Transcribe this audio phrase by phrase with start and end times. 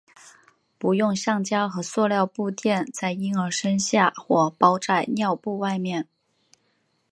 [0.79, 6.07] 不用橡胶和塑料布垫在婴儿身下或包在尿布外面。